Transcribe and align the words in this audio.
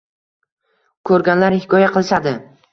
Ko’rganlar 1.11 1.59
hikoya 1.61 1.93
qilishadi: 1.95 2.37